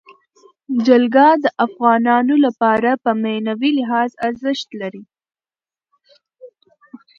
جلګه 0.85 1.27
د 1.43 1.45
افغانانو 1.65 2.35
لپاره 2.45 2.89
په 3.03 3.11
معنوي 3.23 3.71
لحاظ 3.79 4.11
ارزښت 4.27 4.67
لري. 4.81 5.03